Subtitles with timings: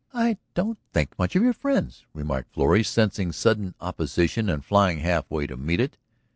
[0.15, 5.29] "I don't think much of your friends," remarked Florrie, sensing sudden opposition and flying half
[5.29, 5.95] way to meet it.